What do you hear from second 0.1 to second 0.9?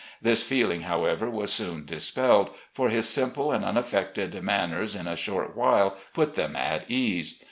This feeling,